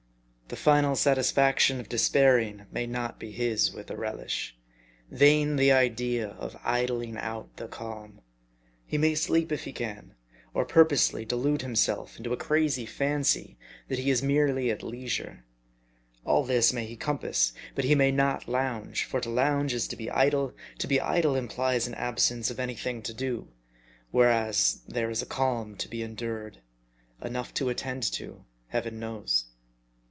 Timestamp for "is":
14.09-14.21, 19.73-19.87, 25.09-25.21